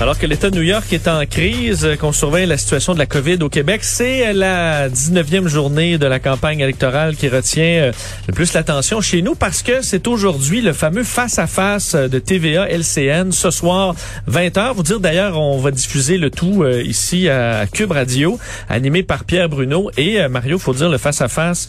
[0.00, 3.00] Alors que l'État de New York est en crise, euh, qu'on surveille la situation de
[3.00, 7.92] la COVID au Québec, c'est la 19e journée de la campagne électorale qui retient euh,
[8.28, 13.32] le plus l'attention chez nous parce que c'est aujourd'hui le fameux face-à-face de TVA LCN
[13.32, 13.96] ce soir
[14.30, 14.74] 20h.
[14.74, 19.24] Vous dire d'ailleurs, on va diffuser le tout euh, ici à Cube Radio, animé par
[19.24, 21.68] Pierre Bruno et Mario, faut dire le face-à-face.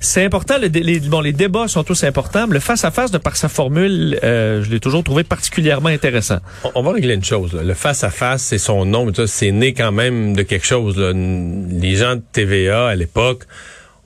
[0.00, 0.56] C'est important.
[0.58, 2.46] les, bon, les débats sont tous importants.
[2.46, 6.38] Mais le face-à-face, de par sa formule, je l'ai toujours trouvé particulièrement intéressant.
[6.74, 7.52] On, va régler une chose.
[7.52, 10.98] Là le face-à-face, c'est son nom, c'est né quand même de quelque chose.
[10.98, 13.44] Les gens de TVA à l'époque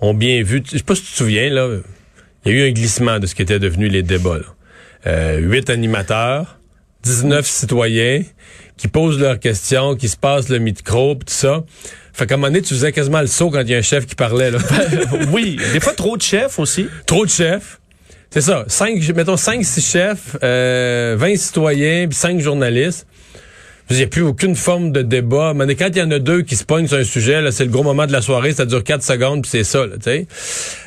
[0.01, 1.69] ont bien vu, je sais pas si tu te souviens, là,
[2.45, 4.41] il y a eu un glissement de ce qui était devenu les débats.
[5.07, 6.59] Euh, huit animateurs,
[7.03, 8.23] 19 citoyens
[8.77, 11.65] qui posent leurs questions, qui se passent le micro, tout ça.
[12.15, 13.83] Fait qu'à un moment donné, tu faisais quasiment le saut quand il y a un
[13.83, 14.53] chef qui parlait.
[14.53, 14.59] Là.
[15.33, 16.87] oui, des fois trop de chefs aussi.
[17.07, 17.81] Trop de chefs.
[18.31, 18.65] C'est ça.
[18.69, 23.07] Cinq, mettons cinq, six chefs, euh, 20 citoyens, puis cinq journalistes.
[23.91, 25.53] Il n'y a plus aucune forme de débat.
[25.55, 27.65] Mais quand il y en a deux qui se pognent sur un sujet, là, c'est
[27.65, 30.27] le gros moment de la soirée, ça dure quatre secondes, puis c'est ça, tu sais.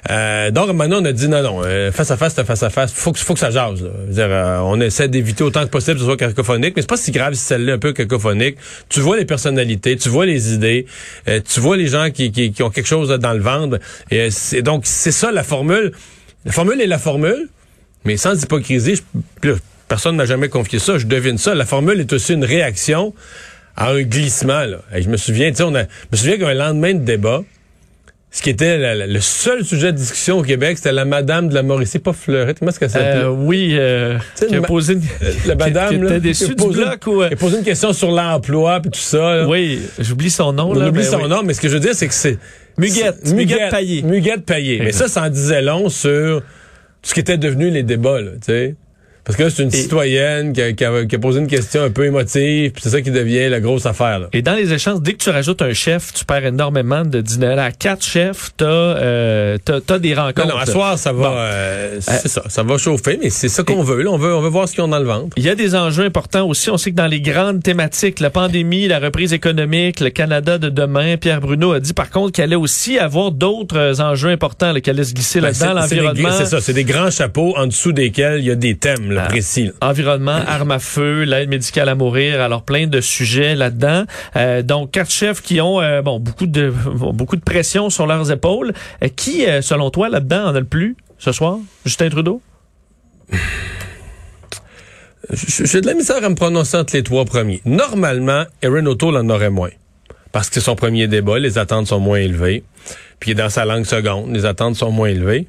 [0.10, 2.72] Euh, donc maintenant, on a dit non, non, euh, face à face, c'est face à
[2.72, 2.92] face.
[2.92, 3.84] Faut que, faut que ça jase.
[4.08, 6.98] Dire, euh, on essaie d'éviter autant que possible que ce soit cacophonique, mais c'est pas
[6.98, 8.58] si grave si celle-là est un peu cacophonique.
[8.90, 10.88] Tu vois les personnalités, tu vois les idées,
[11.28, 13.80] euh, tu vois les gens qui, qui, qui, ont quelque chose dans le ventre.
[14.10, 15.92] Et c'est donc c'est ça la formule.
[16.46, 17.48] La formule est la formule,
[18.06, 19.02] mais sans hypocrisie.
[19.44, 19.54] Je,
[19.88, 20.98] Personne n'a jamais confié ça.
[20.98, 21.56] Je devine ça.
[21.56, 23.14] La formule est aussi une réaction
[23.76, 24.66] à un glissement.
[24.66, 24.80] Là.
[24.94, 27.44] Et je me souviens, tu sais, on a, je me souviens qu'un lendemain de débat,
[28.30, 28.78] ce qui était
[29.08, 32.60] le seul sujet de discussion au Québec, c'était la madame de la Mauricie, pas Fleurette.
[32.60, 33.24] Comment est-ce qu'elle s'appelle?
[33.24, 35.02] Euh, oui, euh, qui a posé une...
[35.24, 37.24] Euh, la madame, qui, qui déçue du bloc ou...
[37.24, 39.48] Elle a posé une question sur l'emploi puis tout ça.
[39.48, 40.72] Oui, j'oublie son nom.
[40.72, 42.38] On oublie son nom, mais ce que je veux dire, c'est que c'est...
[42.78, 44.02] Muguette, Muguette Payé.
[44.04, 44.82] Muguette Payé.
[44.84, 46.44] Mais ça, ça en disait long sur
[47.02, 48.76] ce qui était devenu les débats, tu sais.
[49.28, 52.06] Parce que là, c'est une citoyenne qui a, qui, a, posé une question un peu
[52.06, 54.20] émotive, puis c'est ça qui devient la grosse affaire.
[54.20, 54.30] Là.
[54.32, 57.48] Et dans les échanges, dès que tu rajoutes un chef, tu perds énormément de dîner.
[57.48, 60.48] À quatre chefs, t'as euh, as, des rencontres.
[60.48, 63.64] Non, non, à soir, ça va, euh, c'est ça, ça va chauffer, mais c'est ça
[63.64, 64.02] qu'on veut.
[64.02, 64.12] Là.
[64.12, 65.36] On veut, on veut voir ce qu'ils ont dans le ventre.
[65.36, 66.70] Il y a des enjeux importants aussi.
[66.70, 70.70] On sait que dans les grandes thématiques, la pandémie, la reprise économique, le Canada de
[70.70, 74.90] demain, Pierre Bruno a dit par contre qu'il allait aussi avoir d'autres enjeux importants, qui
[74.90, 76.30] allaient se glisser ben, là-dedans, l'environnement.
[76.38, 79.17] C'est ça, c'est des grands chapeaux en dessous desquels il y a des thèmes là,
[79.26, 79.72] précis.
[79.82, 84.06] Environnement, armes à feu, l'aide médicale à mourir, alors plein de sujets là-dedans.
[84.36, 86.74] Euh, donc quatre chefs qui ont euh, bon beaucoup de
[87.14, 88.74] beaucoup de pression sur leurs épaules.
[89.04, 91.58] Euh, qui, selon toi, là-dedans en a le plus ce soir?
[91.86, 92.42] Justin Trudeau?
[95.30, 97.62] J'ai de la misère à me prononcer entre les trois premiers.
[97.66, 99.72] Normalement, Erin O'Toole en aurait moins.
[100.32, 102.64] Parce que c'est son premier débat, les attentes sont moins élevées.
[103.20, 105.48] Puis dans sa langue seconde, les attentes sont moins élevées.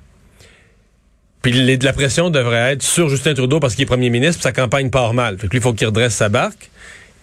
[1.42, 4.52] Puis la pression devrait être sur Justin Trudeau parce qu'il est premier ministre, puis sa
[4.52, 5.38] campagne part mal.
[5.38, 6.70] Fait que lui, il faut qu'il redresse sa barque.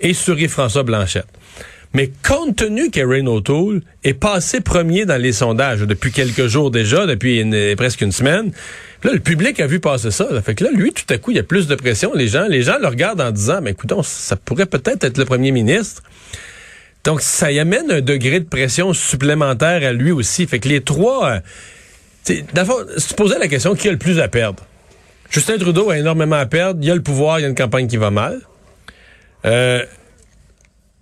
[0.01, 1.27] Et sur Yves-François Blanchette.
[1.93, 7.05] Mais compte tenu qu'Erin O'Toole est passé premier dans les sondages depuis quelques jours déjà,
[7.05, 7.45] depuis
[7.77, 8.51] presque une semaine,
[9.05, 10.27] là, le public a vu passer ça.
[10.41, 12.13] Fait que là, lui, tout à coup, il y a plus de pression.
[12.13, 15.23] Les gens, les gens le regardent en disant, mais écoutons, ça pourrait peut-être être le
[15.23, 16.03] premier ministre.
[17.05, 20.47] Donc, ça y amène un degré de pression supplémentaire à lui aussi.
[20.47, 21.39] Fait que les trois, euh,
[22.53, 24.63] D'abord, si tu posais la question, qui a le plus à perdre?
[25.29, 26.79] Justin Trudeau a énormément à perdre.
[26.81, 28.41] Il y a le pouvoir, il y a une campagne qui va mal.
[29.45, 29.83] Euh,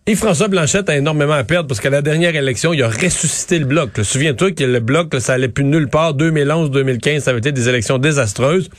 [0.05, 3.57] et François Blanchette a énormément à perdre parce qu'à la dernière élection, il a ressuscité
[3.57, 3.91] le bloc.
[4.03, 6.13] Souviens-toi que le bloc, ça allait plus nulle part.
[6.15, 8.69] 2011-2015, ça avait été des élections désastreuses.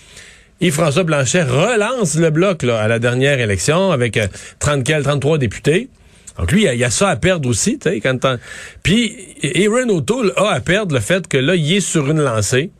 [0.60, 4.18] Et François Blanchet relance le bloc là, à la dernière élection avec
[4.58, 5.88] 30 euh, 33 députés.
[6.38, 8.18] Donc lui, il y, a ça à perdre aussi, tu sais, quand
[8.82, 9.16] Puis
[9.54, 12.70] Aaron O'Toole a à perdre le fait que là, il est sur une lancée,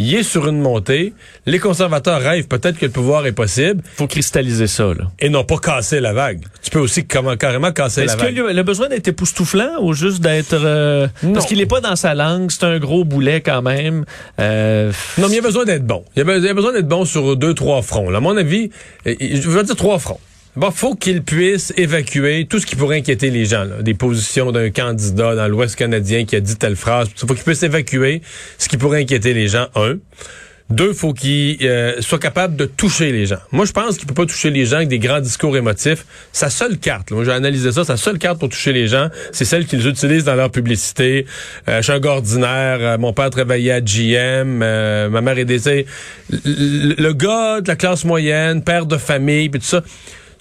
[0.00, 1.12] il est sur une montée.
[1.46, 3.84] Les conservateurs rêvent peut-être que le pouvoir est possible.
[3.94, 5.12] Faut cristalliser ça, là.
[5.20, 6.40] Et non pas casser la vague.
[6.62, 8.34] Tu peux aussi carrément casser la vague.
[8.34, 10.54] Est-ce qu'il a besoin d'être époustouflant ou juste d'être...
[10.54, 14.04] Euh, parce qu'il est pas dans sa langue, c'est un gros boulet quand même.
[14.40, 14.90] Euh...
[15.18, 16.04] Non, mais il a besoin d'être bon.
[16.16, 18.12] Il a, besoin d'être bon sur deux, trois fronts.
[18.12, 18.70] à mon avis,
[19.06, 20.20] je veux dire trois fronts.
[20.56, 24.70] Bon, faut qu'il puisse évacuer tout ce qui pourrait inquiéter les gens, des positions d'un
[24.70, 27.08] candidat dans l'Ouest canadien qui a dit telle phrase.
[27.16, 28.22] Faut qu'il puisse évacuer
[28.58, 29.96] ce qui pourrait inquiéter les gens, un.
[30.70, 33.40] Deux, faut qu'il euh, soit capable de toucher les gens.
[33.50, 36.06] Moi, je pense qu'il peut pas toucher les gens avec des grands discours émotifs.
[36.32, 39.08] Sa seule carte, là, moi j'ai analysé ça, sa seule carte pour toucher les gens,
[39.32, 41.26] c'est celle qu'ils utilisent dans leur publicité.
[41.68, 45.36] Euh, je suis un gars ordinaire, euh, mon père travaillait à GM, euh, ma mère
[45.36, 45.84] est décédée.
[46.30, 49.82] Le, le gars de la classe moyenne, père de famille, puis tout ça.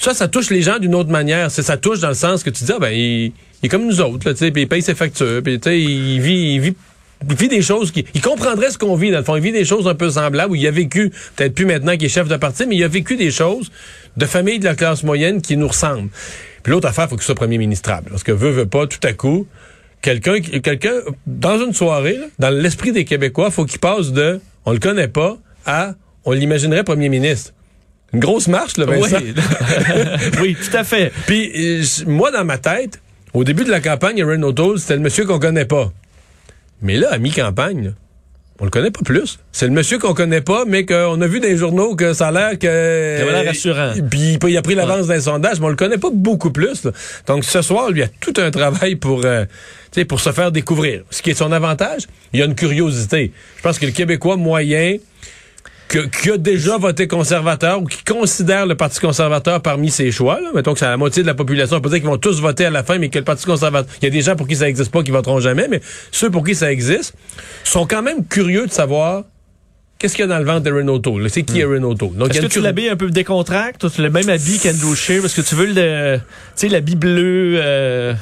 [0.04, 1.50] Ça, ça touche les gens d'une autre manière.
[1.50, 3.32] C'est ça touche dans le sens que tu dis, ah, ben, il,
[3.64, 6.20] est comme nous autres, là, tu sais, il paye ses factures, puis tu sais, il
[6.20, 6.76] vit, il vit
[7.30, 8.04] il vit des choses qui.
[8.14, 9.38] Il comprendrait ce qu'on vit, dans le fond.
[9.38, 12.04] Il vit des choses un peu semblables où il a vécu, peut-être plus maintenant qu'il
[12.04, 13.72] est chef de parti, mais il a vécu des choses
[14.18, 16.10] de famille de la classe moyenne qui nous ressemblent.
[16.64, 18.10] Puis l'autre affaire, faut qu'il soit premier ministrable.
[18.10, 19.48] Parce que veut, veut pas, tout à coup,
[20.02, 20.96] quelqu'un, quelqu'un,
[21.26, 25.38] dans une soirée, dans l'esprit des Québécois, faut qu'il passe de on le connaît pas
[25.66, 25.94] à
[26.26, 27.54] on l'imaginerait premier ministre.
[28.14, 29.18] Une grosse marche, là, Vincent.
[29.22, 29.34] Oui.
[30.42, 31.12] oui, tout à fait.
[31.26, 33.00] Puis, moi, dans ma tête,
[33.34, 35.92] au début de la campagne, Aaron O'Toole, c'était le monsieur qu'on connaît pas.
[36.82, 37.94] Mais là, à mi-campagne,
[38.60, 39.40] on le connaît pas plus.
[39.52, 42.28] C'est le monsieur qu'on connaît pas, mais qu'on a vu dans les journaux que ça
[42.28, 43.18] a l'air que...
[43.18, 43.94] Ça a l'air rassurant.
[44.12, 46.84] Puis il a pris l'avance dans les sondages, mais on le connaît pas beaucoup plus.
[46.84, 46.92] là.
[47.26, 49.46] Donc ce soir, lui a tout un travail pour, euh,
[49.92, 51.02] tu sais, pour se faire découvrir.
[51.10, 53.32] Ce qui est son avantage, il y a une curiosité.
[53.58, 54.98] Je pense que le Québécois moyen
[55.94, 60.42] que- qui a déjà voté conservateur ou qui considère le Parti conservateur parmi ses choix,
[60.42, 62.42] là, mettons que c'est la moitié de la population, on peut dire qu'ils vont tous
[62.42, 64.48] voter à la fin, mais que le Parti conservateur, il y a des gens pour
[64.48, 65.82] qui ça n'existe pas qui voteront jamais, mais
[66.12, 67.14] ceux pour qui ça existe
[67.64, 69.24] sont quand même curieux de savoir
[70.00, 71.30] qu'est-ce qu'il y a dans le ventre d'Erin O'Toole.
[71.30, 72.10] C'est qui Erin O'Toole?
[72.16, 73.88] Il y Est-ce que tu l'habilles un peu décontracte?
[73.94, 75.22] Tu le même habit qu'Andrew Scheer?
[75.22, 76.22] Parce que tu veux le, tu
[76.56, 78.14] sais, l'habit bleu, euh,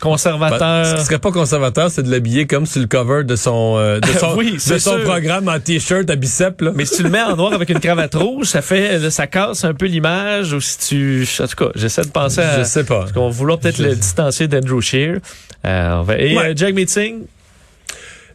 [0.00, 0.58] conservateur.
[0.58, 3.76] Ben, ce qui serait pas conservateur, c'est de l'habiller comme sur le cover de son,
[3.78, 5.04] euh, de son, Oui, de c'est son sûr.
[5.04, 6.60] programme en t-shirt à biceps.
[6.62, 6.72] Là.
[6.74, 9.64] Mais si tu le mets en noir avec une cravate rouge, ça fait, ça casse
[9.64, 10.52] un peu l'image.
[10.52, 12.58] Ou si tu, en tout cas, j'essaie de penser à.
[12.58, 13.00] Je sais pas.
[13.00, 15.18] Parce qu'on va vouloir peut-être Je- le distancier d'Andrew Scheer.
[15.66, 16.50] Euh, on va- et Ouais.
[16.50, 17.20] euh, Jack Meeting,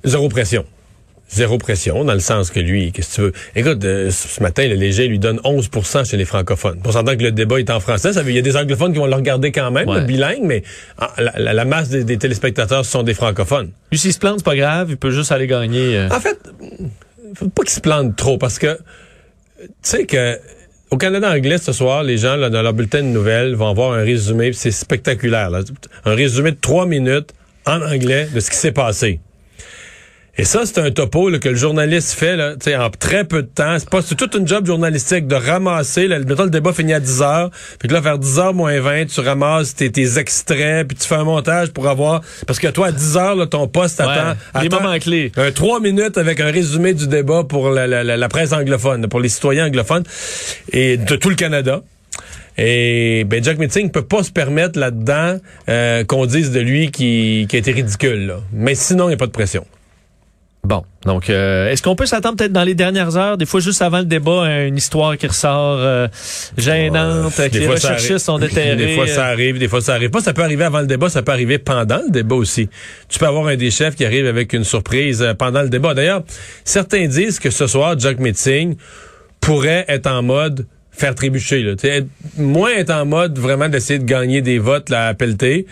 [0.04, 0.66] Zéro pression.
[1.28, 3.34] Zéro pression, dans le sens que lui, qu'est-ce que tu veux?
[3.56, 6.80] Écoute, euh, ce matin, le léger lui donne 11% chez les francophones.
[6.82, 8.94] Pour s'entendre que le débat est en français, ça veut, il y a des anglophones
[8.94, 10.02] qui vont le regarder quand même, Ouais.
[10.02, 10.62] le bilingue, mais
[11.00, 13.72] ah, la, la- la masse des, des téléspectateurs sont des francophones.
[13.92, 14.88] lui, s'il se plante, c'est pas grave.
[14.92, 15.98] Il peut juste aller gagner.
[15.98, 16.10] euh.
[16.10, 16.38] En fait,
[17.34, 18.78] faut pas qu'il se plante trop parce que
[19.60, 20.40] tu sais que
[20.92, 23.94] au Canada anglais ce soir, les gens là, dans leur bulletin de nouvelles vont avoir
[23.94, 25.50] un résumé, c'est spectaculaire.
[25.50, 25.62] là.
[26.06, 27.32] Un résumé de trois minutes
[27.66, 29.20] en anglais de ce qui s'est passé.
[30.38, 33.24] Et ça, c'est un topo là, que le journaliste fait là, tu sais, en très
[33.24, 33.80] peu de temps.
[33.80, 36.10] C'est pas c'est toute une job journalistique de ramasser.
[36.10, 37.52] Là, mettons, le débat finit à 10 heures.
[37.80, 41.16] Puis là, vers 10 h moins 20, tu ramasses tes, tes extraits, puis tu fais
[41.16, 42.22] un montage pour avoir...
[42.48, 44.36] Parce que toi, à 10 heures, là, ton poste Ouais, attend...
[44.60, 45.32] les attend- moments clés.
[45.38, 49.08] un trois minutes avec un résumé du débat pour la, la- la- la presse anglophone,
[49.08, 50.04] pour les citoyens anglophones
[50.74, 51.82] et de tout le Canada.
[52.58, 55.38] Et ben Jack Meeting peut pas se permettre là-dedans
[55.70, 58.28] euh, qu'on dise de lui qui, qui a été ridicule.
[58.28, 58.36] là.
[58.54, 59.66] Mais sinon, il n'y a pas de pression.
[60.66, 63.84] Bon, donc euh, est-ce qu'on peut s'attendre peut-être dans les dernières heures, des fois juste
[63.84, 66.08] avant le débat, à une histoire qui ressort euh,
[66.58, 68.76] gênante, que les recherchistes sont déterrés.
[68.76, 70.22] Des fois, ça arrive, des fois, ça arrive pas.
[70.22, 72.68] Ça peut arriver avant le débat, ça peut arriver pendant le débat aussi.
[73.10, 75.94] Tu peux avoir un des chefs qui arrive avec une surprise euh, pendant le débat.
[75.94, 76.24] D'ailleurs,
[76.64, 78.76] certains disent que ce soir, Jack Meeting
[79.42, 80.66] pourrait être en mode
[80.96, 81.62] faire trébucher.
[81.62, 81.74] Là.
[82.38, 85.66] Moins être en mode vraiment d'essayer de gagner des votes là, à pelleter,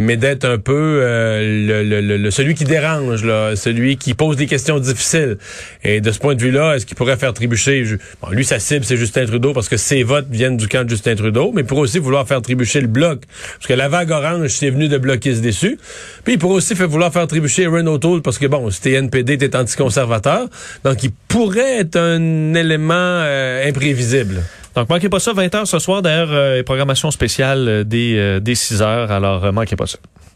[0.00, 0.72] mais d'être un peu
[1.04, 5.36] euh, le, le- le- celui qui dérange, là, celui qui pose des questions difficiles.
[5.84, 7.84] Et de ce point de vue-là, est-ce qu'il pourrait faire trébucher?
[8.22, 10.88] Bon, lui, sa cible, c'est Justin Trudeau parce que ses votes viennent du camp de
[10.90, 13.20] Justin Trudeau, mais il pourrait aussi vouloir faire trébucher le bloc.
[13.54, 15.78] Parce que la vague orange, c'est venu de bloquer ce déçu.
[16.24, 19.54] Puis il pourrait aussi vouloir faire trébucher Aaron O'Toole parce que, bon, c'était NPD, t'es
[19.54, 20.48] anticonservateur.
[20.84, 24.42] Donc, il pourrait être un élément euh, imprévisible.
[24.76, 28.54] Donc manquez pas ça, 20h ce soir, d'ailleurs, euh, programmation spéciale euh, des, euh, des
[28.54, 29.89] 6 heures, alors euh, manquez pas ça.
[29.94, 30.29] it.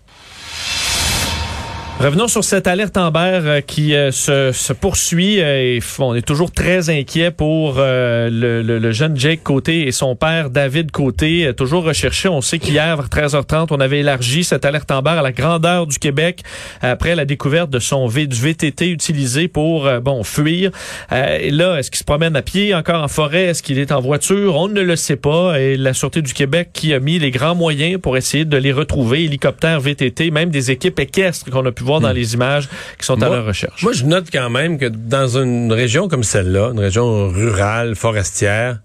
[2.00, 5.40] Revenons sur cette alerte Amber euh, qui euh, se, se poursuit.
[5.40, 8.28] euh, et on est toujours très inquiet pour le,
[8.62, 12.28] le- le jeune Jake Côté et son père David Côté, toujours recherché.
[12.28, 15.98] On sait qu'hier, vers 13h30, on avait élargi cette alerte Amber à la grandeur du
[15.98, 16.40] Québec
[16.82, 20.72] après la découverte de son v, du VTT utilisé pour bon fuir.
[21.10, 23.44] Là, est-ce qu'il se promène à pied, encore en forêt?
[23.44, 24.56] Est-ce qu'il est en voiture?
[24.56, 25.60] On ne le sait pas.
[25.60, 28.72] Et la Sûreté du Québec qui a mis les grands moyens pour essayer de les
[28.72, 33.06] retrouver, hélicoptères, VTT, même des équipes équestres qu'on a pu voir dans les images qui
[33.06, 33.82] sont à leur recherche.
[33.82, 38.78] Moi, je note quand même que dans une région comme celle-là, une région rurale, forestière,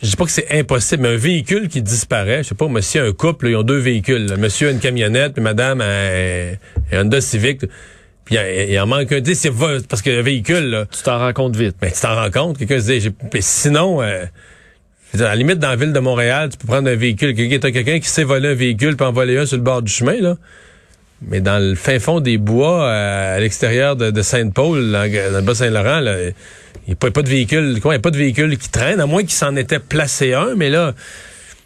[0.00, 2.82] je dis pas que c'est impossible, mais un véhicule qui disparaît, je sais pas, mais
[2.82, 4.26] si un couple, ils ont deux véhicules.
[4.26, 4.36] là.
[4.36, 6.56] Monsieur a une camionnette, puis madame a un,
[6.92, 7.62] Honda Civic.
[8.24, 9.20] Puis il, en manque un.
[9.34, 9.50] C'est
[9.88, 11.76] parce que le véhicule, là, tu t'en rends compte vite.
[11.80, 12.58] ben, tu t'en rends compte.
[12.58, 14.24] Quelqu'un se dit, mais sinon, euh,
[15.14, 17.34] à la limite, dans la ville de Montréal, tu peux prendre un véhicule.
[17.34, 19.90] Quelqu'un quelqu'un qui sait voler un véhicule puis en voler un sur le bord du
[19.90, 20.36] chemin, là.
[21.26, 25.36] Mais dans le fin fond des bois, à, à l'extérieur de, de Sainte-Paul, dans, dans
[25.38, 26.34] le Bas-Saint-Laurent, là, il
[26.86, 29.00] n'y a, pas- pas de véhicule, quoi, il y a pas de véhicule qui traîne,
[29.00, 30.94] à moins qu'il s'en était placé un, mais là,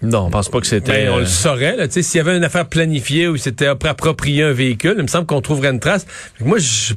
[0.01, 1.05] Non, on pense pas que c'était...
[1.05, 3.37] ben, on euh, le saurait, là, tu sais, s'il y avait une affaire planifiée où
[3.37, 6.07] appro- approprié un véhicule, il me semble qu'on trouverait une trace.
[6.41, 6.95] Moi, je,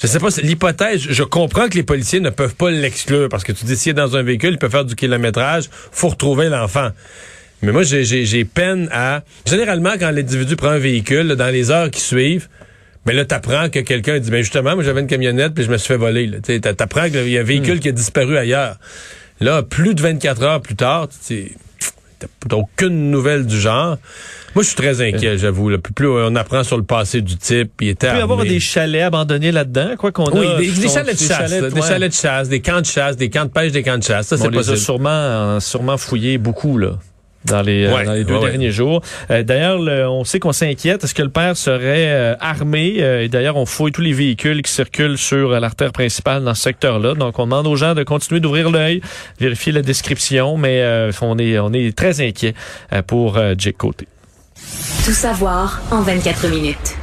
[0.00, 3.52] je sais pas, l'hypothèse, je comprends que les policiers ne peuvent pas l'exclure, parce que
[3.52, 6.88] tu dis, s'il est dans un véhicule, il peut faire du kilométrage, faut retrouver l'enfant.
[7.62, 9.22] Mais moi, j'ai- j'ai j'ai peine à...
[9.46, 12.48] Généralement, quand l'individu prend un véhicule, là, dans les heures qui suivent,
[13.06, 15.76] mais là, t'apprends que quelqu'un dit, ben justement, moi, j'avais une camionnette, puis je me
[15.78, 16.30] suis fait voler.
[16.60, 18.76] T'apprends qu'il y a un véhicule qui a disparu ailleurs.
[19.40, 21.52] Là, plus de 24 heures plus tard, tu
[22.46, 23.96] t'as aucune nouvelle du genre.
[24.54, 25.70] Moi, je suis très inquiet, j'avoue.
[25.70, 25.78] là.
[25.78, 28.42] Plus, plus on apprend sur le passé du type, il était Il peut y avoir
[28.44, 30.58] des chalets abandonnés là-dedans, quoi qu'on Oui, a.
[30.58, 33.44] des, chalets de chasse, là, des chalets de chasse, des camps de chasse, des camps
[33.46, 34.26] de pêche, des camps de chasse.
[34.26, 34.76] Ça, c'est les a possible.
[34.76, 36.98] sûrement, euh, sûrement fouillé beaucoup, là.
[37.46, 38.50] Dans les, euh, Ouais, dans les deux ouais, ouais.
[38.50, 39.00] derniers jours.
[39.30, 41.02] Euh, d'ailleurs, le- on sait qu'on s'inquiète.
[41.04, 42.96] Est-ce que le père serait euh, armé?
[42.98, 46.54] Euh, et d'ailleurs, on fouille tous les véhicules qui circulent sur euh, l'artère principale dans
[46.54, 47.14] ce secteur-là.
[47.14, 49.00] Donc, on demande aux gens de continuer d'ouvrir l'œil,
[49.40, 52.54] vérifier la description, mais euh, on est on est très inquiet
[52.92, 54.06] euh, pour euh, Jake Côté.
[55.06, 56.96] Tout savoir en 24 minutes.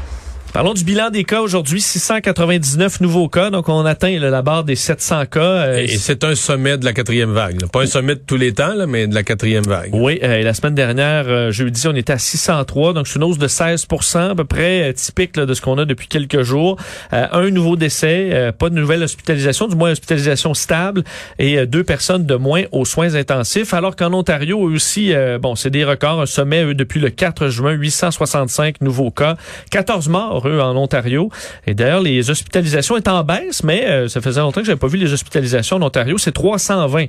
[0.54, 4.64] Parlons du bilan des cas aujourd'hui, 699 nouveaux cas, donc on atteint là, la barre
[4.64, 5.40] des 700 cas.
[5.42, 7.62] euh, Et c'est un sommet de la quatrième vague.
[7.62, 7.68] là.
[7.68, 9.92] Pas un sommet de tous les temps, là, mais de la quatrième vague.
[9.94, 13.24] Oui, euh, et la semaine dernière, euh, jeudi, on était à 603, donc c'est une
[13.26, 16.42] hausse de 16% à peu près, euh, typique là, de ce qu'on a depuis quelques
[16.42, 16.78] jours.
[17.12, 21.04] Un nouveau décès, pas de nouvelle hospitalisation, du moins hospitalisation stable,
[21.38, 25.70] et deux personnes de moins aux soins intensifs, alors qu'en Ontario eux aussi, bon, c'est
[25.70, 29.36] des records, un sommet, eux, depuis le 4 juin, 865 nouveaux cas,
[29.72, 31.30] 14 morts, en Ontario.
[31.66, 34.88] Et d'ailleurs, les hospitalisations est en baisse, mais euh, ça faisait longtemps que j'avais pas
[34.88, 37.06] vu les hospitalisations en Ontario, c'est 320.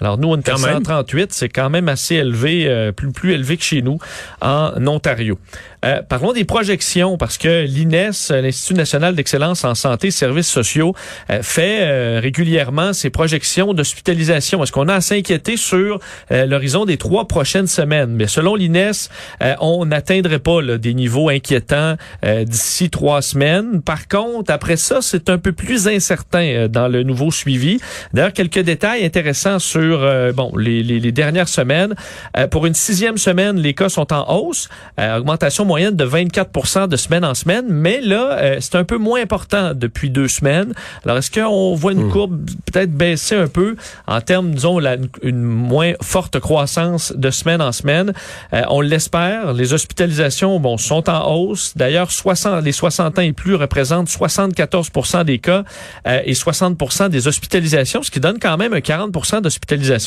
[0.00, 0.74] Alors nous, on est à Quand même.
[0.84, 3.98] 138, c'est quand même assez élevé, euh, plus, plus élevé que chez nous
[4.40, 5.38] en Ontario.
[5.84, 10.48] Euh, parlons des projections, parce que l'INES, euh, l'Institut national d'excellence en santé et services
[10.48, 10.94] sociaux,
[11.30, 14.62] euh, fait euh, régulièrement ses projections d'hospitalisation.
[14.62, 16.00] Est-ce qu'on a à s'inquiéter sur
[16.32, 18.10] euh, l'horizon des trois prochaines semaines?
[18.10, 19.08] Mais selon l'INES,
[19.42, 23.80] euh, on n'atteindrait pas là, des niveaux inquiétants euh, d'ici trois semaines.
[23.82, 27.78] Par contre, après ça, c'est un peu plus incertain euh, dans le nouveau suivi.
[28.12, 31.94] D'ailleurs, quelques détails intéressants sur euh, bon les, les, les dernières semaines.
[32.36, 34.68] Euh, pour une sixième semaine, les cas sont en hausse,
[34.98, 38.98] euh, augmentation moyenne de 24 de semaine en semaine, mais là, euh, c'est un peu
[38.98, 40.72] moins important depuis deux semaines.
[41.04, 43.76] Alors, est-ce qu'on voit une courbe peut-être baisser un peu
[44.06, 48.12] en termes, disons, la, une moins forte croissance de semaine en semaine?
[48.52, 49.52] Euh, on l'espère.
[49.52, 51.72] Les hospitalisations, bon, sont en hausse.
[51.76, 55.64] D'ailleurs, 60, les 60 ans et plus représentent 74% des cas
[56.06, 59.12] euh, et 60% des hospitalisations, ce qui donne quand même un 40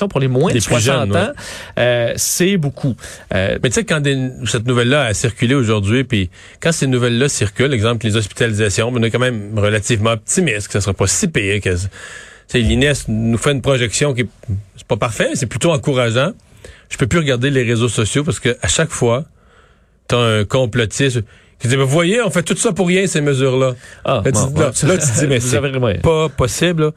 [0.08, 1.32] pour les moins de plus 60 jeunes, ans.
[1.80, 2.96] Euh, c'est beaucoup.
[3.34, 6.30] Euh, Mais tu sais, quand des- cette nouvelle-là a circulé aujourd'hui, puis
[6.62, 10.82] quand ces nouvelles-là circulent, exemple les hospitalisations, on est quand même relativement optimiste que ça
[10.82, 11.70] sera pas si pire que...
[11.76, 11.88] Tu
[12.48, 14.28] sais, l'INES nous fait une projection qui est
[14.76, 16.32] c'est pas parfait, mais c'est plutôt encourageant.
[16.90, 19.24] Je peux plus regarder les réseaux sociaux parce que à chaque fois,
[20.08, 21.22] t'as un complotiste
[21.60, 23.76] qui dit, vous voyez, on fait tout ça pour rien, ces mesures-là.
[24.04, 26.84] ah, Là, tu, bon, là, bon, là, tu dis, mais c'est pas possible.
[26.86, 26.92] là.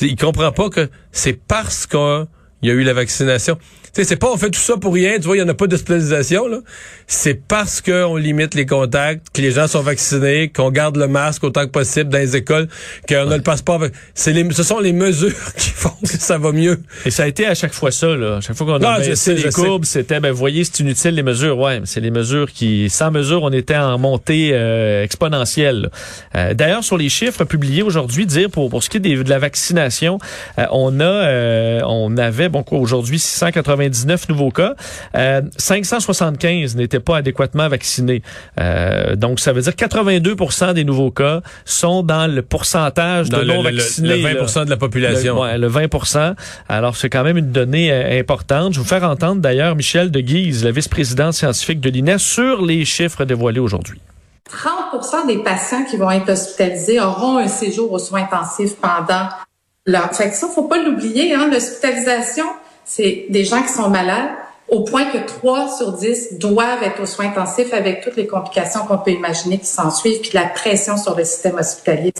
[0.00, 2.26] Il comprend pas que c'est parce qu'il
[2.62, 3.58] y a eu la vaccination.
[3.92, 5.48] Tu sais, c'est pas on fait tout ça pour rien, tu vois, il y en
[5.48, 6.58] a pas d'hospitalisation, là.
[7.06, 11.42] C'est parce qu'on limite les contacts, que les gens sont vaccinés, qu'on garde le masque
[11.44, 12.68] autant que possible dans les écoles,
[13.08, 13.82] qu'on a le passeport.
[14.14, 16.80] C'est les, ce sont les mesures qui font que ça va mieux.
[17.04, 18.36] Et ça a été à chaque fois ça, là.
[18.36, 21.58] À chaque fois qu'on a baissé les courbes, c'était, ben, voyez, c'est inutile les mesures.
[21.58, 25.90] Ouais, c'est les mesures qui, sans mesures, on était en montée euh, exponentielle.
[26.36, 29.28] Euh, D'ailleurs, sur les chiffres publiés aujourd'hui, dire pour, pour ce qui est des- de
[29.30, 30.18] la vaccination,
[30.58, 33.18] euh, on a, euh, on avait, bon, quoi, aujourd'hui,
[33.80, 34.74] 699 nouveaux cas.
[35.16, 38.22] Euh, 575 n'étaient pas adéquatement vaccinés.
[38.60, 43.42] Euh, donc, ça veut dire 82% des nouveaux cas sont dans le pourcentage Dans de
[43.42, 44.08] le, non le- le- vaccinés.
[44.16, 44.64] le 20 là.
[44.64, 45.34] de la population.
[45.36, 46.34] Le, ouais, le 20
[46.68, 48.72] Alors, c'est quand même une donnée euh, importante.
[48.74, 52.62] Je vais vous faire entendre d'ailleurs Michel de Guise, la vice-présidente scientifique de l'INES, sur
[52.62, 54.00] les chiffres dévoilés aujourd'hui.
[54.50, 59.28] 30 des patients qui vont être hospitalisés auront un séjour aux soins intensifs pendant
[59.86, 60.12] leur...
[60.14, 62.44] Fait que ça, faut pas l'oublier, hein, l'hospitalisation,
[62.90, 64.30] c'est des gens qui sont malades
[64.68, 68.80] au point que 3 sur 10 doivent être aux soins intensifs avec toutes les complications
[68.84, 72.12] qu'on peut imaginer qui s'en suivent, puis la pression sur le système hospitalier.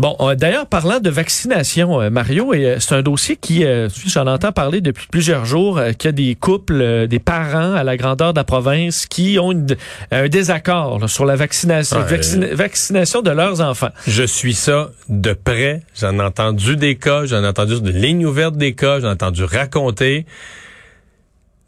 [0.00, 3.66] Bon, euh, d'ailleurs, parlant de vaccination, euh, Mario, et euh, c'est un dossier qui,
[4.06, 7.98] j'en entends parler depuis plusieurs jours, qu'il y a des couples, des parents à la
[7.98, 9.76] grandeur de la province qui ont une-
[10.10, 12.04] un désaccord là, sur la vaccination, Ouais.
[12.06, 13.90] vaccina- vaccination de leurs enfants.
[14.06, 15.82] Je suis ça de près.
[16.00, 19.12] J'en ai entendu des cas, j'en ai entendu des lignes ouvertes des cas, j'en ai
[19.12, 20.24] entendu raconter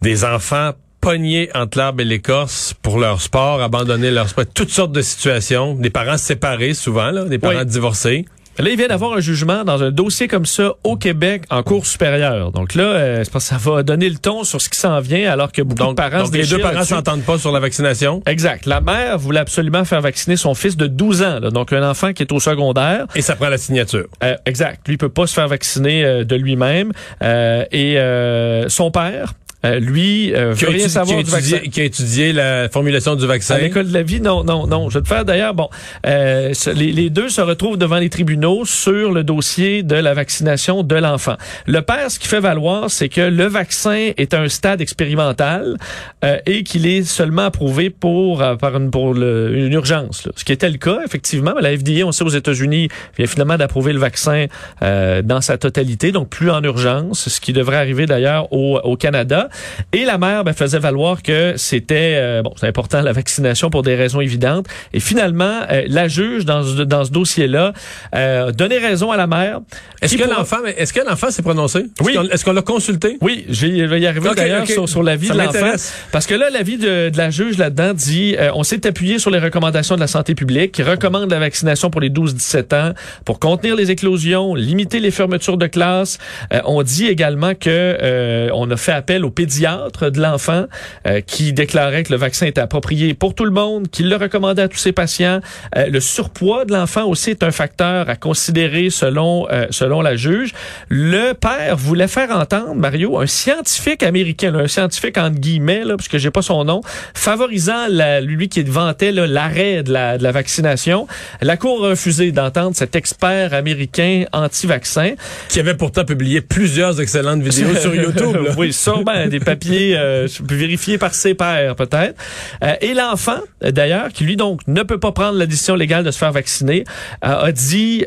[0.00, 0.70] des enfants
[1.02, 5.74] pognés entre l'arbre et l'écorce pour leur sport, abandonner leur sport, toutes sortes de situations,
[5.74, 7.66] des parents séparés souvent, là, des parents Oui.
[7.66, 8.24] divorcés.
[8.58, 11.86] Là, il vient d'avoir un jugement dans un dossier comme ça au Québec en cours
[11.86, 12.52] supérieure.
[12.52, 15.00] Donc là, euh, c'est parce que ça va donner le ton sur ce qui s'en
[15.00, 17.50] vient alors que beaucoup Donc, de parents donc se les deux parents s'entendent pas sur
[17.50, 18.22] la vaccination?
[18.26, 18.66] Exact.
[18.66, 22.12] La mère voulait absolument faire vacciner son fils de 12 ans, là, donc un enfant
[22.12, 23.06] qui est au secondaire.
[23.14, 24.04] et ça prend la signature.
[24.22, 24.86] Euh, exact.
[24.86, 26.92] Lui il peut pas se faire vacciner euh, de lui-même.
[27.22, 29.32] Euh, et euh, son père,
[29.64, 31.56] euh, lui, euh, Qui veut a, rien étudié, savoir qui a vaccin.
[31.56, 33.54] étudié- qui a étudié la formulation du vaccin?
[33.54, 34.90] À l'école de la vie, non, non, non.
[34.90, 35.68] Je vais te faire d'ailleurs, bon,
[36.06, 40.82] euh, les, les deux se retrouvent devant les tribunaux sur le dossier de la vaccination
[40.82, 41.36] de l'enfant.
[41.66, 45.76] Le père, ce qui fait valoir, c'est que le vaccin est à un stade expérimental
[46.24, 50.26] euh, et qu'il est seulement approuvé pour euh, par une, pour le- une urgence.
[50.26, 50.32] là.
[50.36, 51.54] Ce qui était le cas, effectivement.
[51.60, 54.46] La FDA, on sait aux États-Unis, vient finalement d'approuver le vaccin
[54.82, 58.96] euh, dans sa totalité, donc plus en urgence, ce qui devrait arriver d'ailleurs au, au
[58.96, 59.48] Canada.
[59.92, 63.82] Et la mère ben, faisait valoir que c'était euh, bon, c'est important la vaccination pour
[63.82, 64.66] des raisons évidentes.
[64.92, 67.72] Et finalement, euh, la juge dans ce, dans ce dossier-là
[68.14, 69.60] euh, donnait raison à la mère.
[70.00, 71.78] Est-ce que l'enfant, est-ce que l'enfant s'est prononcé?
[71.80, 72.14] Est-ce Oui.
[72.14, 73.18] qu'on- Est-ce qu'on l'a consulté?
[73.20, 75.72] Oui, je vais y arriver d'ailleurs sur, sur l'avis de l'enfant.
[76.10, 79.30] Parce que là, l'avis de, de la juge là-dedans dit euh, on s'est appuyé sur
[79.30, 82.92] les recommandations de la santé publique qui recommande la vaccination pour les 12-17 ans
[83.24, 86.18] pour contenir les éclosions, limiter les fermetures de classe.
[86.52, 90.66] Euh, on dit également que euh, on a fait appel au pédiatre de l'enfant
[91.06, 94.62] euh, qui déclarait que le vaccin était approprié pour tout le monde, qu'il le recommandait
[94.62, 95.40] à tous ses patients.
[95.76, 100.14] Euh, le surpoids de l'enfant aussi est un facteur à considérer selon euh, selon la
[100.14, 100.52] juge.
[100.88, 105.96] Le père voulait faire entendre Mario un scientifique américain, là, un scientifique entre guillemets là,
[105.96, 106.80] parce que j'ai pas son nom,
[107.14, 111.06] favorisant la- lui qui vantait l'arrêt de la, de la vaccination.
[111.40, 115.14] La cour a refusé d'entendre cet expert américain anti-vaccin.
[115.48, 118.36] Qui avait pourtant publié plusieurs excellentes vidéos sur YouTube.
[118.44, 118.52] là.
[118.56, 122.14] oui, sûrement des papiers euh, vérifiés par ses pairs peut-être.
[122.62, 126.10] Euh, et l'enfant, d'ailleurs, qui lui donc ne peut pas prendre la décision légale de
[126.12, 126.84] se faire vacciner,
[127.24, 128.04] euh, a dit,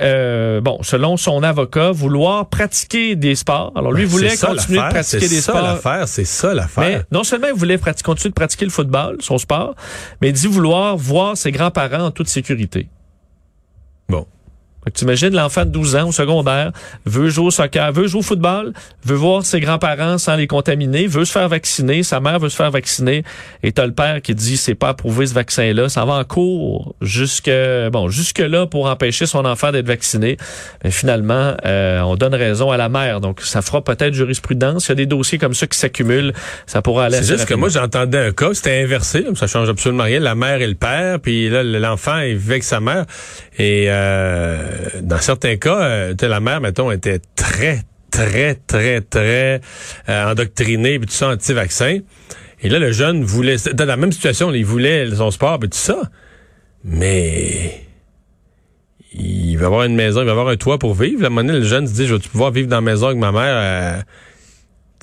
[0.61, 3.73] bon, selon son avocat, vouloir pratiquer des sports.
[3.75, 5.61] Alors lui Ben, voulait continuer de pratiquer c'est des ça sports.
[5.63, 7.03] l'affaire, c'est ça Mais l'affaire.
[7.11, 9.75] non seulement il voulait continuer de pratiquer le football, son sport,
[10.21, 12.87] mais il dit vouloir voir ses grands-parents en toute sécurité.
[14.07, 14.25] Bon.
[14.85, 16.71] Fait que T'imagines l'enfant de 12 ans au secondaire,
[17.05, 18.71] veut jouer au soccer, veut jouer au football,
[19.03, 22.55] veut voir ses grands-parents sans les contaminer, veut se faire vacciner, sa mère veut se
[22.55, 23.23] faire vacciner,
[23.63, 26.95] et t'as le père qui dit c'est pas approuvé ce vaccin-là, ça va en cours
[27.01, 27.51] jusque
[27.91, 30.37] bon jusque là pour empêcher son enfant d'être vacciné.
[30.83, 34.87] Mais finalement, euh, on donne raison à la mère, donc ça fera peut-être jurisprudence.
[34.87, 36.33] Il y a des dossiers comme ça qui s'accumulent,
[36.67, 37.17] ça pourra aller.
[37.17, 40.19] C'est juste que moi, j'entendais un cas, c'était inversé, là, ça change absolument rien.
[40.19, 43.05] La mère et le père, puis là, l'enfant, vivait avec sa mère.
[43.57, 49.01] Et euh, dans certains cas, euh, tu sais, la mère, mettons, était très, très, très,
[49.01, 49.61] très
[50.09, 51.99] euh, endoctrinée, puis tout ça, anti-vaccin.
[52.61, 55.77] Et là, le jeune voulait, dans la même situation, il voulait son sport, puis tout
[55.77, 55.97] ça.
[56.83, 57.81] Mais
[59.13, 61.21] il va avoir une maison, il va avoir un toit pour vivre.
[61.21, 63.31] La monnaie, le jeune se dit, je vais pouvoir vivre dans la maison avec ma
[63.31, 63.41] mère?
[63.43, 64.01] euh,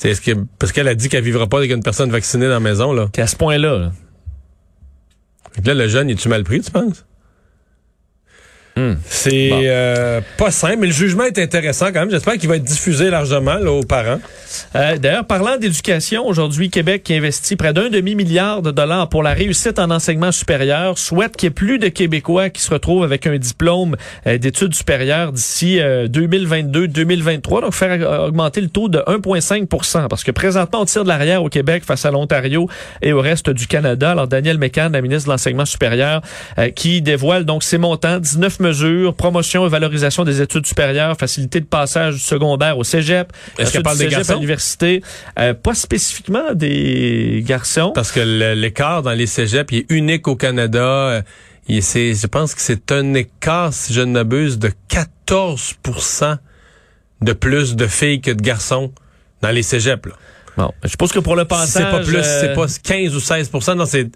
[0.02, 2.61] est-ce que, parce qu'elle a dit qu'elle vivra pas avec une personne vaccinée dans la
[2.61, 3.08] maison, là.
[3.12, 3.78] Qu'à ce point-là.
[3.78, 3.92] là.
[5.64, 7.04] Là, le jeune, est tu mal pris, tu penses?
[8.74, 8.94] Hmm.
[9.06, 9.61] C'est Bon.
[9.64, 12.11] euh, pas simple, mais le jugement est intéressant quand même.
[12.11, 14.18] J'espère qu'il va être diffusé largement là, aux parents.
[14.76, 19.35] Euh, D'ailleurs, parlant d'éducation, aujourd'hui, Québec qui investit près d'un demi-milliard de dollars pour la
[19.35, 23.26] réussite en enseignement supérieur souhaite qu'il y ait plus de Québécois qui se retrouvent avec
[23.26, 30.08] un diplôme euh, d'études supérieures d'ici euh, 2022-2023, donc faire augmenter le taux de 1,5%
[30.08, 32.68] parce que présentement, on tire de l'arrière au Québec face à l'Ontario
[33.02, 34.12] et au reste du Canada.
[34.12, 36.22] Alors, Daniel Mécan, la ministre de l'Enseignement supérieur,
[36.74, 41.66] qui dévoile donc ses montants, 19 mesures, promotion et valorisation des études supérieures, facilité de
[41.66, 44.35] passage du secondaire au cégep, Est-ce qu'elle parle des cégep à garçons?
[44.35, 45.03] l'université,
[45.38, 47.92] euh, pas spécifiquement des garçons.
[47.94, 48.20] Parce que
[48.55, 51.22] l'écart dans les cégeps, il est unique au Canada.
[51.68, 56.38] Il- c'est- je pense que c'est un écart, si je ne m'abuse, de 14%
[57.20, 58.92] de plus de filles que de garçons
[59.42, 60.07] dans les cégeps.
[60.09, 60.14] Là.
[60.57, 63.21] Bon, je suppose que pour le passage, C'est pas plus, euh, c'est pas 15 ou
[63.21, 64.09] 16% non, c'est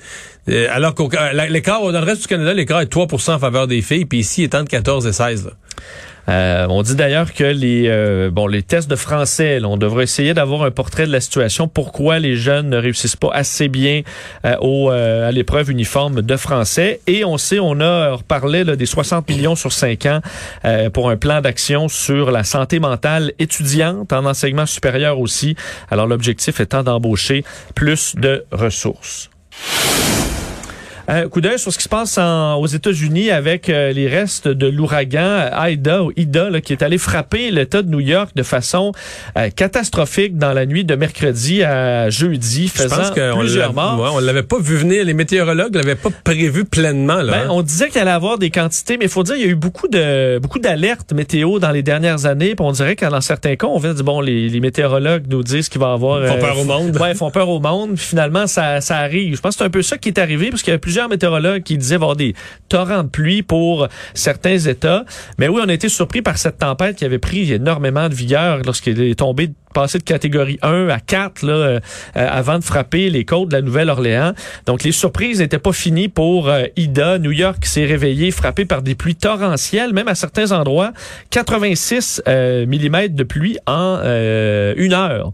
[0.48, 3.66] euh, alors qu'au euh, l'écart dans le reste du Canada, l'écart est 3% en faveur
[3.66, 5.46] des filles, puis ici il est entre 14 et 16.
[5.46, 5.52] là.
[6.28, 10.34] Euh, on dit d'ailleurs que les euh, bon les tests de français, on devrait essayer
[10.34, 11.68] d'avoir un portrait de la situation.
[11.68, 14.02] Pourquoi les jeunes ne réussissent pas assez bien
[14.44, 17.00] euh, au, à l'épreuve uniforme de français?
[17.06, 20.20] Et on sait, on a reparlé là, des 60 millions sur 5 ans
[20.92, 25.56] pour un plan d'action sur la santé mentale étudiante en enseignement supérieur aussi.
[25.90, 29.30] Alors l'objectif étant d'embaucher plus de ressources.
[31.08, 34.48] Un coup d'œil sur ce qui se passe en- aux États-Unis avec euh, les restes
[34.48, 38.42] de l'ouragan Ida ou Ida là, qui est allé frapper l'État de New York de
[38.42, 38.92] façon
[39.38, 43.72] euh, catastrophique dans la nuit de mercredi à jeudi, Je faisant pense qu'on plusieurs l'a-
[43.72, 44.00] morts.
[44.00, 45.04] ouais, on l'avait pas vu venir.
[45.04, 47.22] Les météorologues l'avaient pas prévu pleinement.
[47.22, 47.48] Là, Ben, hein.
[47.50, 49.54] on disait qu'il allait avoir des quantités, mais il faut dire il y a eu
[49.54, 52.54] beaucoup de beaucoup d'alertes météo dans les dernières années.
[52.58, 55.68] On dirait que dans certains cas, on vient dire bon, les, les météorologues nous disent
[55.68, 56.96] qu'il va y avoir Ils font peur au monde.
[57.00, 57.94] Ouais, ils font peur au monde.
[57.94, 59.36] Puis finalement, ça, ça arrive.
[59.36, 60.95] Je pense que c'est un peu ça qui est arrivé, parce qu'il y a plusieurs
[61.08, 62.34] météorologues qui disaient avoir des
[62.68, 65.04] torrents de pluie pour certains États.
[65.38, 68.60] Mais oui, on a été surpris par cette tempête qui avait pris énormément de vigueur
[68.64, 71.80] lorsqu'il est tombé passé de catégorie 1 à 4 là, euh,
[72.16, 74.32] euh, avant de frapper les côtes de la Nouvelle-Orléans.
[74.64, 77.18] Donc les surprises n'étaient pas finies pour euh, Ida.
[77.18, 80.92] New York s'est réveillé frappé par des pluies torrentielles, même à certains endroits,
[81.28, 85.32] 86 euh, mm de pluie en euh, une heure.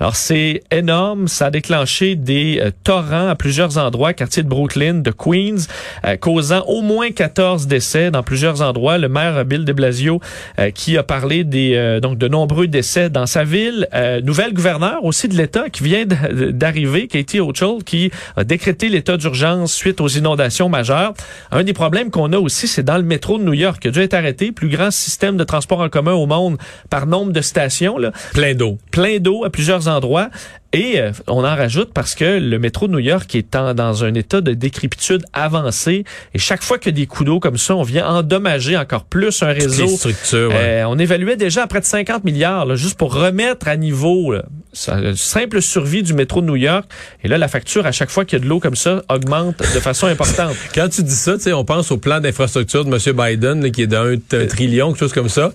[0.00, 4.94] Alors c'est énorme, ça a déclenché des euh, torrents à plusieurs endroits, quartier de Brooklyn,
[4.94, 5.66] de Queens,
[6.06, 8.98] euh, causant au moins 14 décès dans plusieurs endroits.
[8.98, 10.20] Le maire Bill de Blasio
[10.58, 13.88] euh, qui a parlé des euh, donc de nombreux décès dans sa ville.
[13.94, 19.16] Euh, nouvelle gouverneure aussi de l'État qui vient d'arriver, Katie Hochul, qui a décrété l'état
[19.16, 21.14] d'urgence suite aux inondations majeures.
[21.50, 23.90] Un des problèmes qu'on a aussi, c'est dans le métro de New York, qui a
[23.90, 26.58] dû être arrêté, plus grand système de transport en commun au monde
[26.90, 27.98] par nombre de stations.
[27.98, 28.78] Là Plein d'eau.
[28.90, 30.28] plein d'eau à plusieurs endroits.
[30.74, 34.04] Et euh, on en rajoute parce que le métro de New York est en- dans
[34.04, 36.04] un état de décrépitude avancé.
[36.34, 39.04] Et chaque fois qu'il y a des coups d'eau comme ça, on vient endommager encore
[39.04, 39.84] plus un réseau.
[39.84, 40.50] les structures.
[40.50, 40.54] ouais.
[40.82, 44.30] Euh, on évaluait déjà à près de 50 milliards, là, juste pour remettre à niveau
[44.32, 44.44] là,
[44.88, 46.84] la simple survie du métro de New York.
[47.24, 49.58] Et là, la facture, à chaque fois qu'il y a de l'eau comme ça, augmente
[49.60, 50.54] de façon importante.
[50.74, 53.16] Quand tu dis ça, tu sais, on pense au plan d'infrastructure de M.
[53.16, 55.50] Biden, là, qui est d'un un trillion, quelque chose comme ça.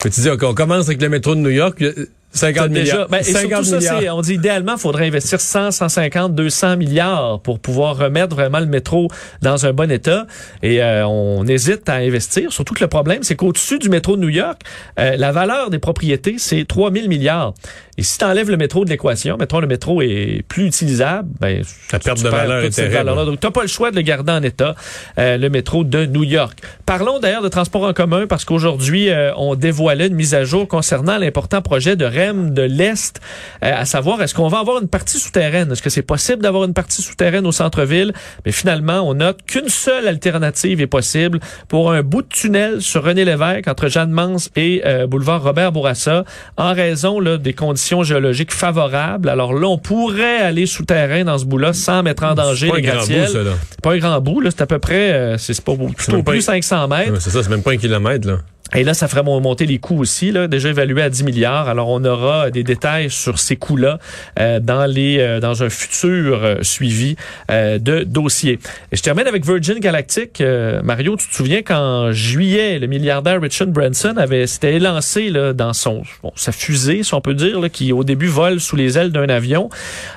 [0.00, 1.92] Tu dis, OK, on commence avec le métro de New York, euh,
[2.34, 3.08] 50 T'as déjà- milliards.
[3.08, 4.00] ben, et 50 surtout ça, milliards.
[4.00, 8.58] c'est, on dit idéalement, il faudrait investir 100, 150, 200 milliards pour pouvoir remettre vraiment
[8.60, 9.08] le métro
[9.40, 10.26] dans un bon état.
[10.62, 12.52] Et euh, on hésite à investir.
[12.52, 14.60] Surtout que le problème, c'est qu'au-dessus du métro de New York,
[14.98, 17.54] euh, la valeur des propriétés, c'est 3000 milliards.
[17.96, 21.62] Et si tu enlèves le métro de l'équation, mettons le métro est plus utilisable, ben,
[21.92, 23.04] La perte de valeur est terrible.
[23.04, 24.74] Donc, tu n'as pas le choix de le garder en état,
[25.18, 26.58] euh, le métro de New York.
[26.86, 30.66] Parlons d'ailleurs de transport en commun parce qu'aujourd'hui, euh, on dévoilait une mise à jour
[30.66, 33.20] concernant l'important projet de De l'Est,
[33.62, 35.70] euh, à savoir, est-ce qu'on va avoir une partie souterraine?
[35.70, 38.12] Est-ce que c'est possible d'avoir une partie souterraine au centre-ville?
[38.46, 43.04] Mais finalement, on note qu'une seule alternative est possible pour un bout de tunnel sur
[43.04, 46.24] René Lévesque entre Jeanne-Mance et euh, boulevard Robert Bourassa
[46.56, 49.28] en raison là, des conditions géologiques favorables.
[49.28, 52.88] Alors là, on pourrait aller souterrain dans ce bout-là sans mettre en danger pas les
[52.88, 53.52] un grand gratte-ciels.
[53.70, 54.50] C'est pas un grand bout, là.
[54.50, 55.74] C'est à peu près, euh, c'est pas.
[55.74, 57.12] Plutôt plus 500 mètres.
[57.12, 58.38] Ouais, c'est ça, c'est même pas un kilomètre, là.
[58.74, 61.68] Et là, ça ferait mon- monter les coûts aussi, là, déjà évalués à 10 milliards.
[61.68, 63.98] Alors, on aura des détails sur ces coûts-là
[64.40, 67.14] euh, dans les euh, dans un futur euh, suivi
[67.50, 68.58] euh, de dossier.
[68.90, 70.40] Et je termine avec Virgin Galactic.
[70.40, 75.52] Euh, Mario, tu te souviens qu'en juillet, le milliardaire Richard Branson avait s'était lancé là,
[75.52, 78.76] dans son bon, sa fusée, si on peut dire, là, qui au début vole sous
[78.76, 79.68] les ailes d'un avion.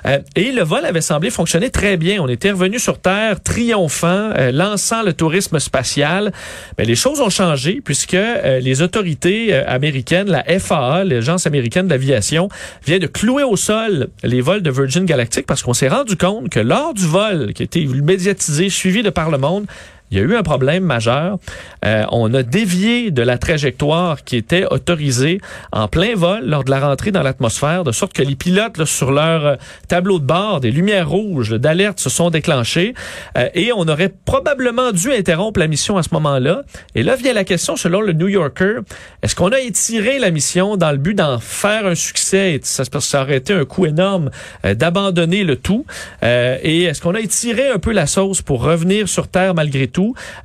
[0.07, 2.21] Euh, et le vol avait semblé fonctionner très bien.
[2.21, 6.31] On était revenu sur Terre triomphant, lançant le tourisme spatial.
[6.77, 11.87] Mais les choses ont changé puisque euh, les autorités euh, américaines, la FAA, l'Agence américaine
[11.87, 12.49] d'aviation,
[12.85, 16.49] vient de clouer au sol les vols de Virgin Galactic parce qu'on s'est rendu compte
[16.49, 19.65] que lors du vol qui a été médiatisé, suivi de par le monde,
[20.09, 21.37] il y a eu un problème majeur.
[21.85, 25.41] Euh, on a dévié de la trajectoire qui était autorisée
[25.73, 29.11] en plein vol lors de la rentrée dans l'atmosphère, de sorte que les pilotes, sur
[29.11, 29.55] leur euh,
[29.87, 32.93] tableau de bord, des lumières rouges d'alerte se sont déclenchées
[33.37, 36.61] euh, et on aurait probablement dû interrompre la mission à ce moment-là.
[36.95, 38.79] Et là vient la question, selon le New Yorker,
[39.23, 42.53] est-ce qu'on a étiré la mission dans le but d'en faire un succès?
[42.53, 42.83] Et ça,
[43.21, 44.29] aurait été un coût énorme
[44.63, 45.85] d'abandonner le tout.
[46.21, 49.96] Et est-ce qu'on a étiré un peu la sauce pour revenir sur Terre malgré tout?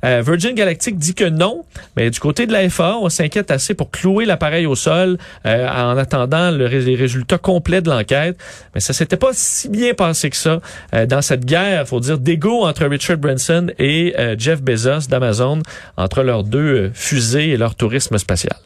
[0.05, 1.63] Euh, Virgin Galactic dit que non,
[1.95, 5.67] mais du côté de la FAA, on s'inquiète assez pour clouer l'appareil au sol euh,
[5.67, 8.37] en attendant les résultats complets de l'enquête.
[8.73, 10.59] Mais ça s'était pas si bien passé que ça
[10.93, 15.61] euh, dans cette guerre, faut dire, d'ego entre Richard Branson et euh, Jeff Bezos d'Amazon,
[15.97, 18.57] entre leurs deux euh, fusées et leur tourisme spatial.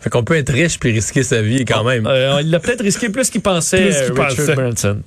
[0.00, 2.06] Fait qu'on peut être riche puis risquer sa vie quand même.
[2.06, 4.54] Euh, il a peut-être risqué plus qu'il pensait, Plus qu'il euh, Richard pensait.
[4.54, 4.98] Branson.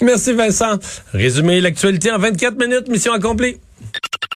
[0.00, 0.78] Merci Vincent.
[1.12, 3.56] Résumé l'actualité en 24 minutes, mission accomplie.